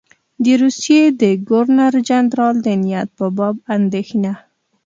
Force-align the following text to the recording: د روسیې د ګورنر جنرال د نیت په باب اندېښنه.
د 0.43 0.45
روسیې 0.61 1.01
د 1.21 1.23
ګورنر 1.49 1.93
جنرال 2.09 2.55
د 2.65 2.67
نیت 2.83 3.09
په 3.17 3.25
باب 3.37 3.55
اندېښنه. 3.75 4.33